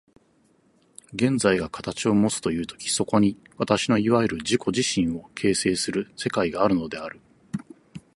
[1.13, 4.81] 現在が形をもつという時、そこに私のいわゆる自己自
[5.11, 7.19] 身を形成する世界があるのである。